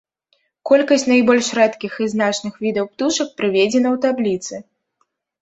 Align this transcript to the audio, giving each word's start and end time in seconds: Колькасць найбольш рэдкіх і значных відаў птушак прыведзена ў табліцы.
Колькасць 0.69 1.03
найбольш 1.13 1.49
рэдкіх 1.59 1.99
і 2.05 2.07
значных 2.13 2.57
відаў 2.65 2.89
птушак 2.95 3.27
прыведзена 3.43 3.87
ў 3.95 4.05
табліцы. 4.09 4.55